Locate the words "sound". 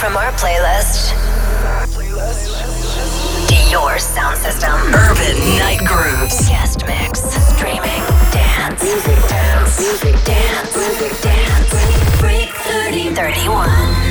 3.98-4.38